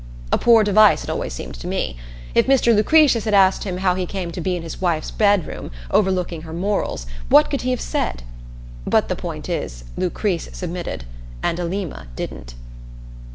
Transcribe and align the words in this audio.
A 0.31 0.37
poor 0.39 0.63
device, 0.63 1.03
it 1.03 1.11
always 1.11 1.31
seemed 1.31 1.53
to 1.59 1.67
me. 1.67 1.95
If 2.33 2.47
Mr. 2.47 2.75
Lucretius 2.75 3.25
had 3.25 3.35
asked 3.35 3.65
him 3.65 3.77
how 3.77 3.93
he 3.93 4.07
came 4.07 4.31
to 4.31 4.41
be 4.41 4.55
in 4.55 4.63
his 4.63 4.81
wife's 4.81 5.11
bedroom 5.11 5.69
overlooking 5.91 6.41
her 6.41 6.53
morals, 6.53 7.05
what 7.29 7.51
could 7.51 7.61
he 7.61 7.69
have 7.69 7.79
said? 7.79 8.23
But 8.87 9.09
the 9.09 9.15
point 9.15 9.47
is 9.47 9.83
Lucrese 9.97 10.49
submitted, 10.55 11.05
and 11.43 11.59
Alima 11.59 12.07
didn't. 12.15 12.55